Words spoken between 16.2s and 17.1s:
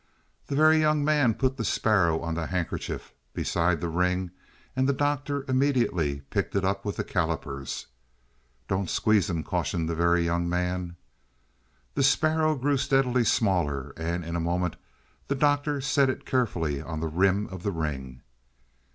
carefully on the